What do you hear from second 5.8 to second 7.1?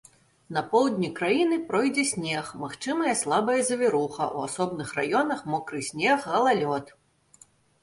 снег, галалёд.